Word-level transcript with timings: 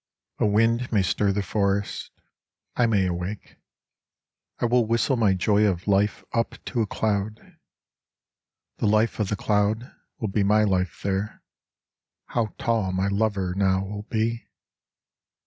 A 0.39 0.47
wind 0.47 0.91
may 0.91 1.03
stir 1.03 1.31
the 1.31 1.43
forest, 1.43 2.09
I 2.75 2.87
may 2.87 3.05
awake, 3.05 3.57
I 4.57 4.65
will 4.65 4.87
whistle 4.87 5.15
my 5.15 5.35
joy 5.35 5.65
of 5.67 5.87
life 5.87 6.23
up 6.33 6.55
to 6.65 6.81
a 6.81 6.87
cloud: 6.87 7.57
The 8.77 8.87
life 8.87 9.19
of 9.19 9.27
the 9.29 9.35
cloud 9.35 9.93
will 10.17 10.29
be 10.29 10.41
my 10.43 10.63
life 10.63 11.03
there. 11.03 11.43
How 12.25 12.55
tall 12.57 12.91
my 12.93 13.09
lover 13.09 13.53
now 13.55 13.83
will 13.85 14.07
be 14.09 14.47